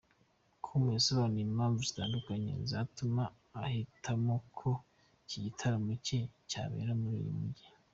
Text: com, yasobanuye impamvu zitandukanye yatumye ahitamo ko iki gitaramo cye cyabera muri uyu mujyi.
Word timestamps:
com, 0.63 0.83
yasobanuye 0.97 1.43
impamvu 1.47 1.79
zitandukanye 1.89 2.51
yatumye 2.71 3.23
ahitamo 3.65 4.35
ko 4.57 4.69
iki 5.23 5.37
gitaramo 5.45 5.91
cye 6.05 6.19
cyabera 6.49 6.93
muri 7.01 7.17
uyu 7.21 7.33
mujyi. 7.41 7.65